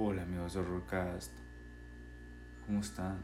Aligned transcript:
Hola 0.00 0.22
amigos 0.22 0.54
de 0.54 0.60
Horrorcast, 0.60 1.32
¿cómo 2.64 2.78
están? 2.78 3.18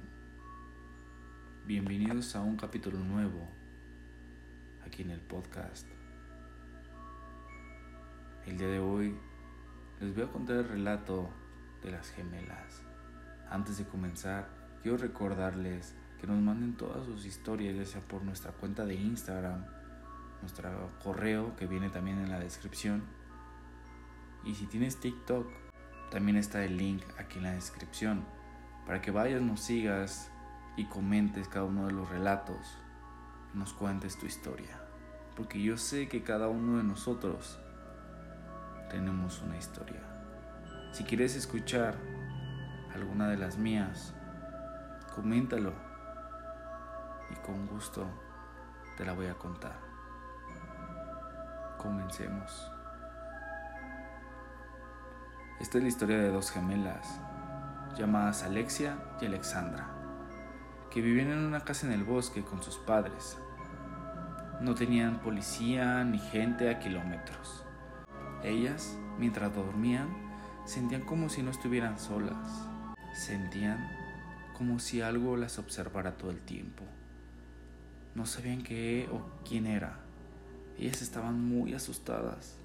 Bienvenidos 1.64 2.34
a 2.34 2.40
un 2.40 2.56
capítulo 2.56 2.98
nuevo 2.98 3.48
aquí 4.84 5.02
en 5.02 5.10
el 5.10 5.20
podcast. 5.20 5.86
El 8.44 8.58
día 8.58 8.66
de 8.66 8.80
hoy 8.80 9.16
les 10.00 10.12
voy 10.16 10.24
a 10.24 10.32
contar 10.32 10.56
el 10.56 10.68
relato 10.68 11.30
de 11.80 11.92
las 11.92 12.10
gemelas. 12.10 12.82
Antes 13.48 13.78
de 13.78 13.84
comenzar, 13.84 14.48
quiero 14.82 14.96
recordarles 14.96 15.94
que 16.20 16.26
nos 16.26 16.42
manden 16.42 16.76
todas 16.76 17.06
sus 17.06 17.24
historias, 17.24 17.76
ya 17.76 17.84
sea 17.84 18.00
por 18.00 18.24
nuestra 18.24 18.50
cuenta 18.50 18.84
de 18.84 18.96
Instagram, 18.96 19.64
nuestro 20.40 20.90
correo 21.04 21.54
que 21.54 21.68
viene 21.68 21.88
también 21.88 22.18
en 22.18 22.30
la 22.30 22.40
descripción. 22.40 23.04
Y 24.44 24.56
si 24.56 24.66
tienes 24.66 24.98
TikTok, 24.98 25.63
también 26.10 26.36
está 26.36 26.64
el 26.64 26.76
link 26.76 27.02
aquí 27.18 27.38
en 27.38 27.44
la 27.44 27.52
descripción 27.52 28.24
para 28.86 29.00
que 29.00 29.10
vayas, 29.10 29.40
nos 29.40 29.60
sigas 29.60 30.30
y 30.76 30.86
comentes 30.86 31.48
cada 31.48 31.64
uno 31.64 31.86
de 31.86 31.92
los 31.92 32.08
relatos, 32.08 32.78
nos 33.54 33.72
cuentes 33.72 34.18
tu 34.18 34.26
historia. 34.26 34.78
Porque 35.36 35.60
yo 35.62 35.76
sé 35.76 36.08
que 36.08 36.22
cada 36.22 36.48
uno 36.48 36.78
de 36.78 36.84
nosotros 36.84 37.58
tenemos 38.90 39.40
una 39.42 39.56
historia. 39.56 40.00
Si 40.92 41.04
quieres 41.04 41.34
escuchar 41.34 41.96
alguna 42.94 43.28
de 43.28 43.36
las 43.36 43.56
mías, 43.56 44.14
coméntalo 45.14 45.72
y 47.30 47.34
con 47.46 47.66
gusto 47.66 48.06
te 48.96 49.04
la 49.04 49.12
voy 49.12 49.26
a 49.26 49.34
contar. 49.34 49.78
Comencemos. 51.78 52.73
Esta 55.60 55.78
es 55.78 55.84
la 55.84 55.88
historia 55.88 56.18
de 56.18 56.30
dos 56.30 56.50
gemelas, 56.50 57.20
llamadas 57.96 58.42
Alexia 58.42 58.98
y 59.20 59.26
Alexandra, 59.26 59.88
que 60.90 61.00
vivían 61.00 61.30
en 61.30 61.38
una 61.38 61.60
casa 61.60 61.86
en 61.86 61.92
el 61.92 62.02
bosque 62.02 62.42
con 62.42 62.60
sus 62.60 62.76
padres. 62.76 63.38
No 64.60 64.74
tenían 64.74 65.20
policía 65.20 66.02
ni 66.02 66.18
gente 66.18 66.70
a 66.70 66.80
kilómetros. 66.80 67.64
Ellas, 68.42 68.98
mientras 69.18 69.54
dormían, 69.54 70.08
sentían 70.64 71.02
como 71.02 71.28
si 71.28 71.42
no 71.42 71.52
estuvieran 71.52 72.00
solas. 72.00 72.68
Sentían 73.14 73.78
como 74.58 74.80
si 74.80 75.02
algo 75.02 75.36
las 75.36 75.60
observara 75.60 76.16
todo 76.16 76.32
el 76.32 76.40
tiempo. 76.40 76.82
No 78.16 78.26
sabían 78.26 78.62
qué 78.62 79.08
o 79.12 79.22
quién 79.48 79.66
era. 79.66 80.00
Ellas 80.78 81.00
estaban 81.00 81.40
muy 81.40 81.74
asustadas. 81.74 82.58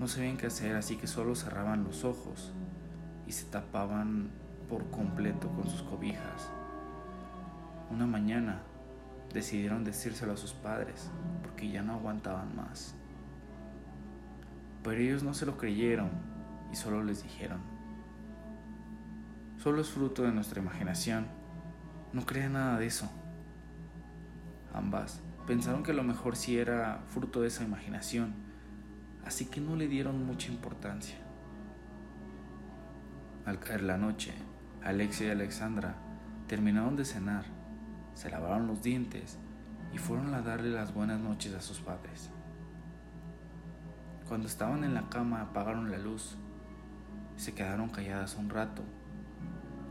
No 0.00 0.08
sabían 0.08 0.38
qué 0.38 0.46
hacer, 0.46 0.76
así 0.76 0.96
que 0.96 1.06
solo 1.06 1.34
cerraban 1.34 1.84
los 1.84 2.04
ojos 2.04 2.52
y 3.26 3.32
se 3.32 3.44
tapaban 3.44 4.30
por 4.66 4.90
completo 4.90 5.50
con 5.50 5.68
sus 5.68 5.82
cobijas. 5.82 6.48
Una 7.90 8.06
mañana 8.06 8.62
decidieron 9.34 9.84
decírselo 9.84 10.32
a 10.32 10.38
sus 10.38 10.54
padres 10.54 11.10
porque 11.42 11.68
ya 11.68 11.82
no 11.82 11.92
aguantaban 11.92 12.56
más. 12.56 12.94
Pero 14.82 15.02
ellos 15.02 15.22
no 15.22 15.34
se 15.34 15.44
lo 15.44 15.58
creyeron 15.58 16.08
y 16.72 16.76
solo 16.76 17.04
les 17.04 17.22
dijeron, 17.22 17.60
solo 19.58 19.82
es 19.82 19.90
fruto 19.90 20.22
de 20.22 20.32
nuestra 20.32 20.62
imaginación, 20.62 21.26
no 22.14 22.24
crean 22.24 22.54
nada 22.54 22.78
de 22.78 22.86
eso. 22.86 23.06
Ambas 24.72 25.20
pensaron 25.46 25.82
que 25.82 25.90
a 25.90 25.94
lo 25.94 26.04
mejor 26.04 26.36
sí 26.36 26.56
era 26.56 27.02
fruto 27.08 27.42
de 27.42 27.48
esa 27.48 27.64
imaginación 27.64 28.48
así 29.24 29.46
que 29.46 29.60
no 29.60 29.76
le 29.76 29.88
dieron 29.88 30.24
mucha 30.26 30.50
importancia. 30.50 31.16
Al 33.44 33.58
caer 33.58 33.82
la 33.82 33.96
noche, 33.96 34.32
Alexia 34.82 35.28
y 35.28 35.30
Alexandra 35.30 35.94
terminaron 36.46 36.96
de 36.96 37.04
cenar, 37.04 37.44
se 38.14 38.30
lavaron 38.30 38.66
los 38.66 38.82
dientes 38.82 39.38
y 39.92 39.98
fueron 39.98 40.34
a 40.34 40.42
darle 40.42 40.70
las 40.70 40.94
buenas 40.94 41.20
noches 41.20 41.54
a 41.54 41.60
sus 41.60 41.80
padres. 41.80 42.30
Cuando 44.28 44.46
estaban 44.46 44.84
en 44.84 44.94
la 44.94 45.08
cama 45.08 45.40
apagaron 45.42 45.90
la 45.90 45.98
luz 45.98 46.36
y 47.36 47.40
se 47.40 47.54
quedaron 47.54 47.88
calladas 47.88 48.36
un 48.36 48.48
rato 48.48 48.82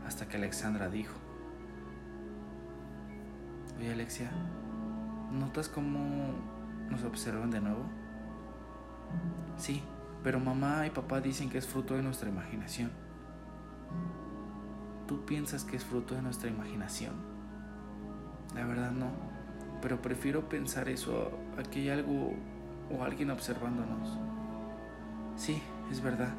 hasta 0.06 0.26
que 0.26 0.36
Alexandra 0.36 0.88
dijo, 0.88 1.18
Oye 3.78 3.92
Alexia, 3.92 4.30
¿notas 5.32 5.68
cómo 5.68 6.34
nos 6.90 7.02
observan 7.04 7.50
de 7.50 7.60
nuevo? 7.60 7.99
Sí, 9.56 9.82
pero 10.22 10.40
mamá 10.40 10.86
y 10.86 10.90
papá 10.90 11.20
dicen 11.20 11.50
que 11.50 11.58
es 11.58 11.66
fruto 11.66 11.94
de 11.94 12.02
nuestra 12.02 12.28
imaginación. 12.28 12.90
¿Tú 15.06 15.24
piensas 15.24 15.64
que 15.64 15.76
es 15.76 15.84
fruto 15.84 16.14
de 16.14 16.22
nuestra 16.22 16.48
imaginación? 16.48 17.14
La 18.54 18.64
verdad 18.64 18.92
no, 18.92 19.10
pero 19.82 20.00
prefiero 20.00 20.48
pensar 20.48 20.88
eso 20.88 21.30
a 21.58 21.62
que 21.62 21.80
hay 21.80 21.90
algo 21.90 22.34
o 22.90 23.04
alguien 23.04 23.30
observándonos. 23.30 24.18
Sí, 25.36 25.62
es 25.90 26.00
verdad. 26.00 26.32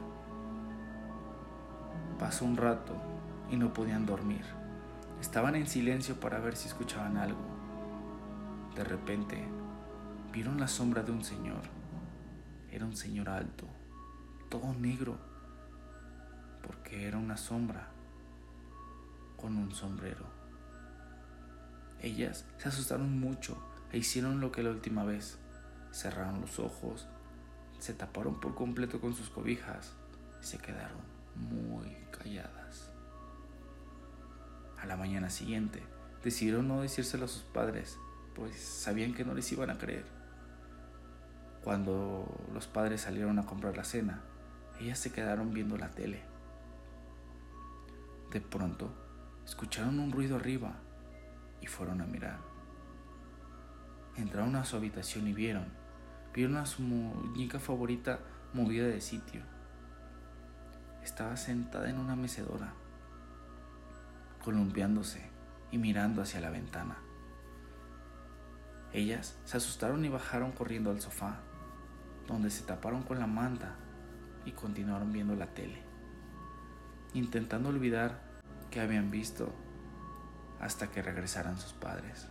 Pasó 2.19 2.45
un 2.45 2.57
rato 2.57 2.95
y 3.49 3.55
no 3.55 3.73
podían 3.73 4.05
dormir. 4.05 4.45
Estaban 5.19 5.55
en 5.55 5.67
silencio 5.67 6.19
para 6.19 6.39
ver 6.39 6.55
si 6.55 6.67
escuchaban 6.67 7.17
algo. 7.17 7.41
De 8.75 8.83
repente, 8.83 9.43
vieron 10.31 10.59
la 10.59 10.67
sombra 10.67 11.03
de 11.03 11.11
un 11.11 11.23
señor 11.23 11.80
era 12.71 12.85
un 12.85 12.95
señor 12.95 13.29
alto, 13.29 13.67
todo 14.49 14.73
negro, 14.73 15.17
porque 16.65 17.07
era 17.07 17.17
una 17.17 17.37
sombra 17.37 17.89
con 19.35 19.57
un 19.57 19.71
sombrero. 19.73 20.25
Ellas 21.99 22.45
se 22.57 22.69
asustaron 22.69 23.19
mucho 23.19 23.61
e 23.91 23.97
hicieron 23.97 24.39
lo 24.39 24.51
que 24.51 24.63
la 24.63 24.71
última 24.71 25.03
vez. 25.03 25.37
Cerraron 25.91 26.39
los 26.39 26.57
ojos, 26.59 27.07
se 27.79 27.93
taparon 27.93 28.39
por 28.39 28.55
completo 28.55 29.01
con 29.01 29.13
sus 29.13 29.29
cobijas 29.29 29.93
y 30.41 30.45
se 30.45 30.57
quedaron 30.57 31.01
muy 31.35 31.93
calladas. 32.11 32.89
A 34.79 34.85
la 34.85 34.95
mañana 34.95 35.29
siguiente 35.29 35.83
decidieron 36.23 36.67
no 36.67 36.81
decírselo 36.81 37.25
a 37.25 37.27
sus 37.27 37.43
padres, 37.43 37.97
pues 38.33 38.57
sabían 38.59 39.13
que 39.13 39.25
no 39.25 39.33
les 39.33 39.51
iban 39.51 39.69
a 39.69 39.77
creer. 39.77 40.20
Cuando 41.63 42.25
los 42.53 42.65
padres 42.65 43.01
salieron 43.01 43.37
a 43.37 43.45
comprar 43.45 43.77
la 43.77 43.83
cena, 43.83 44.21
ellas 44.79 44.97
se 44.97 45.11
quedaron 45.11 45.53
viendo 45.53 45.77
la 45.77 45.91
tele. 45.91 46.23
De 48.31 48.41
pronto, 48.41 48.91
escucharon 49.45 49.99
un 49.99 50.11
ruido 50.11 50.37
arriba 50.37 50.73
y 51.61 51.67
fueron 51.67 52.01
a 52.01 52.07
mirar. 52.07 52.39
Entraron 54.17 54.55
a 54.55 54.65
su 54.65 54.75
habitación 54.75 55.27
y 55.27 55.33
vieron, 55.33 55.67
vieron 56.33 56.57
a 56.57 56.65
su 56.65 56.81
muñeca 56.81 57.59
favorita 57.59 58.19
movida 58.53 58.87
de 58.87 58.99
sitio. 58.99 59.43
Estaba 61.03 61.37
sentada 61.37 61.91
en 61.91 61.99
una 61.99 62.15
mecedora, 62.15 62.73
columpiándose 64.43 65.29
y 65.69 65.77
mirando 65.77 66.23
hacia 66.23 66.41
la 66.41 66.49
ventana. 66.49 66.97
Ellas 68.93 69.37
se 69.45 69.57
asustaron 69.57 70.03
y 70.03 70.09
bajaron 70.09 70.51
corriendo 70.53 70.89
al 70.89 70.99
sofá 70.99 71.39
donde 72.27 72.49
se 72.49 72.63
taparon 72.63 73.03
con 73.03 73.19
la 73.19 73.27
manta 73.27 73.75
y 74.45 74.51
continuaron 74.51 75.11
viendo 75.11 75.35
la 75.35 75.47
tele, 75.47 75.83
intentando 77.13 77.69
olvidar 77.69 78.21
que 78.69 78.79
habían 78.79 79.11
visto 79.11 79.53
hasta 80.59 80.91
que 80.91 81.01
regresaran 81.01 81.57
sus 81.57 81.73
padres. 81.73 82.27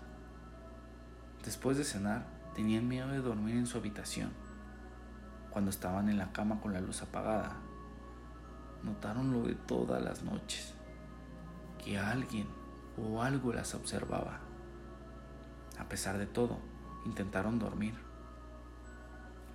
Después 1.44 1.76
de 1.76 1.84
cenar, 1.84 2.26
tenían 2.54 2.88
miedo 2.88 3.08
de 3.08 3.20
dormir 3.20 3.56
en 3.56 3.66
su 3.66 3.78
habitación. 3.78 4.30
Cuando 5.50 5.70
estaban 5.70 6.08
en 6.08 6.18
la 6.18 6.32
cama 6.32 6.60
con 6.60 6.72
la 6.72 6.80
luz 6.80 7.02
apagada, 7.02 7.56
notaron 8.82 9.32
lo 9.32 9.42
de 9.42 9.54
todas 9.54 10.02
las 10.02 10.22
noches, 10.22 10.74
que 11.82 11.98
alguien 11.98 12.46
o 12.96 13.22
algo 13.22 13.52
las 13.52 13.74
observaba. 13.74 14.40
A 15.78 15.88
pesar 15.88 16.18
de 16.18 16.26
todo, 16.26 16.58
intentaron 17.04 17.58
dormir 17.58 18.09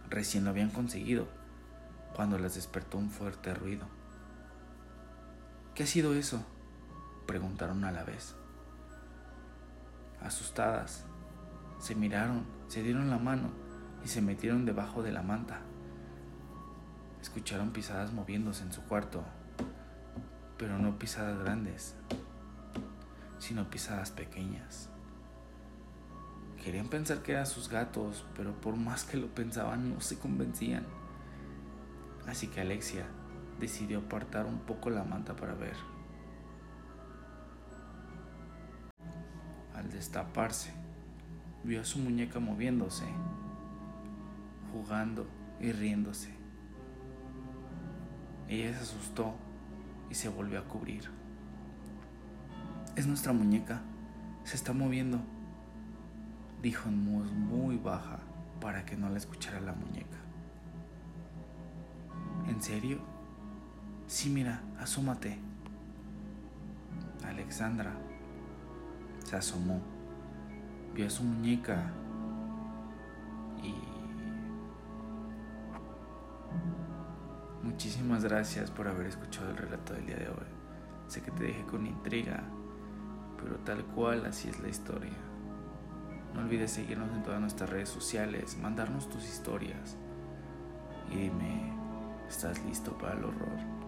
Recién 0.09 0.43
lo 0.43 0.51
habían 0.51 0.69
conseguido 0.69 1.27
cuando 2.15 2.37
les 2.37 2.55
despertó 2.55 2.97
un 2.97 3.09
fuerte 3.09 3.53
ruido. 3.53 3.87
¿Qué 5.73 5.83
ha 5.83 5.87
sido 5.87 6.13
eso? 6.13 6.45
preguntaron 7.25 7.83
a 7.83 7.91
la 7.91 8.03
vez. 8.03 8.35
Asustadas, 10.21 11.05
se 11.79 11.95
miraron, 11.95 12.45
se 12.67 12.83
dieron 12.83 13.09
la 13.09 13.17
mano 13.17 13.49
y 14.03 14.07
se 14.07 14.21
metieron 14.21 14.65
debajo 14.65 15.03
de 15.03 15.11
la 15.11 15.23
manta. 15.23 15.61
Escucharon 17.21 17.71
pisadas 17.71 18.13
moviéndose 18.13 18.63
en 18.63 18.71
su 18.71 18.83
cuarto, 18.83 19.23
pero 20.57 20.77
no 20.77 20.97
pisadas 20.97 21.39
grandes, 21.39 21.95
sino 23.39 23.69
pisadas 23.69 24.11
pequeñas. 24.11 24.89
Querían 26.65 26.87
pensar 26.87 27.21
que 27.21 27.33
eran 27.33 27.45
sus 27.45 27.69
gatos, 27.69 28.25
pero 28.35 28.59
por 28.59 28.75
más 28.75 29.03
que 29.03 29.17
lo 29.17 29.27
pensaban 29.27 29.93
no 29.93 30.01
se 30.01 30.17
convencían. 30.17 30.83
Así 32.25 32.47
que 32.47 32.59
Alexia 32.59 33.05
decidió 33.59 33.99
apartar 33.99 34.47
un 34.47 34.57
poco 34.57 34.89
la 34.89 35.03
manta 35.03 35.35
para 35.35 35.53
ver. 35.53 35.75
Al 39.75 39.91
destaparse, 39.91 40.73
vio 41.63 41.81
a 41.81 41.85
su 41.85 41.99
muñeca 41.99 42.39
moviéndose, 42.39 43.05
jugando 44.73 45.27
y 45.59 45.71
riéndose. 45.71 46.33
Ella 48.47 48.73
se 48.73 48.81
asustó 48.81 49.35
y 50.09 50.15
se 50.15 50.29
volvió 50.29 50.57
a 50.57 50.63
cubrir. 50.63 51.11
Es 52.95 53.05
nuestra 53.05 53.33
muñeca, 53.33 53.83
se 54.45 54.55
está 54.55 54.73
moviendo, 54.73 55.19
dijo 56.65 56.89
en 56.89 57.05
voz 57.05 57.31
muy 57.31 57.77
baja 57.77 58.17
para 58.59 58.83
que 58.87 58.97
no 58.97 59.07
la 59.07 59.19
escuchara 59.19 59.61
la 59.61 59.73
muñeca. 59.73 60.17
¿En 62.47 62.59
serio? 62.59 62.97
Sí, 64.07 64.31
mira, 64.31 64.63
asómate. 64.79 65.37
Alexandra 67.23 67.93
se 69.23 69.35
asomó, 69.35 69.79
vio 70.95 71.05
a 71.05 71.09
su 71.11 71.23
muñeca 71.23 71.91
y... 73.61 73.75
Muchísimas 77.61 78.23
gracias 78.23 78.71
por 78.71 78.87
haber 78.87 79.05
escuchado 79.05 79.51
el 79.51 79.57
relato 79.57 79.93
del 79.93 80.07
día 80.07 80.17
de 80.17 80.29
hoy. 80.29 80.47
Sé 81.09 81.21
que 81.21 81.29
te 81.29 81.43
dejé 81.43 81.63
con 81.67 81.85
intriga, 81.85 82.41
pero 83.37 83.57
tal 83.59 83.85
cual 83.85 84.25
así 84.25 84.49
es 84.49 84.59
la 84.59 84.69
historia. 84.69 85.34
No 86.35 86.41
olvides 86.41 86.71
seguirnos 86.71 87.13
en 87.13 87.23
todas 87.23 87.39
nuestras 87.39 87.69
redes 87.69 87.89
sociales, 87.89 88.57
mandarnos 88.57 89.09
tus 89.09 89.23
historias 89.23 89.95
y 91.09 91.15
dime, 91.15 91.73
¿estás 92.27 92.63
listo 92.65 92.97
para 92.97 93.13
el 93.13 93.23
horror? 93.23 93.84